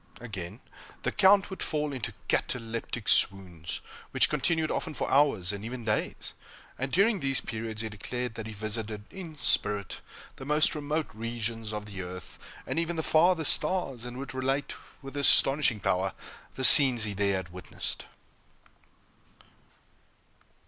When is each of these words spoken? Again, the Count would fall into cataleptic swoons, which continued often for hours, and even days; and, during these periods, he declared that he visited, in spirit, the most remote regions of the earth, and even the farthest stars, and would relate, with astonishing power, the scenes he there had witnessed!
Again, 0.19 0.61
the 1.03 1.11
Count 1.11 1.51
would 1.51 1.61
fall 1.61 1.93
into 1.93 2.15
cataleptic 2.27 3.07
swoons, 3.07 3.81
which 4.09 4.29
continued 4.29 4.71
often 4.71 4.95
for 4.95 5.07
hours, 5.11 5.51
and 5.51 5.63
even 5.63 5.85
days; 5.85 6.33
and, 6.79 6.91
during 6.91 7.19
these 7.19 7.39
periods, 7.39 7.83
he 7.83 7.89
declared 7.89 8.33
that 8.33 8.47
he 8.47 8.51
visited, 8.53 9.03
in 9.11 9.37
spirit, 9.37 10.01
the 10.37 10.43
most 10.45 10.73
remote 10.73 11.05
regions 11.13 11.71
of 11.71 11.85
the 11.85 12.01
earth, 12.01 12.39
and 12.65 12.79
even 12.79 12.95
the 12.95 13.03
farthest 13.03 13.53
stars, 13.53 14.03
and 14.03 14.17
would 14.17 14.33
relate, 14.33 14.73
with 15.03 15.15
astonishing 15.15 15.79
power, 15.79 16.13
the 16.55 16.63
scenes 16.65 17.03
he 17.03 17.13
there 17.13 17.35
had 17.35 17.49
witnessed! 17.53 18.07